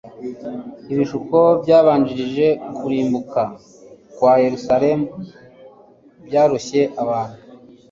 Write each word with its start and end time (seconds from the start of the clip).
Ibishuko 0.91 1.37
byabanjirije 1.61 2.47
kurimbuka 2.77 3.41
kwaYerusalemu 4.15 5.05
byaroshye 6.25 6.81
abantu 7.01 7.37